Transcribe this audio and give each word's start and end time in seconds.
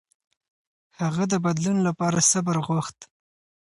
هغه 0.99 1.23
د 1.31 1.33
بدلون 1.45 1.77
لپاره 1.87 2.27
صبر 2.31 2.55
غوښت. 2.67 2.97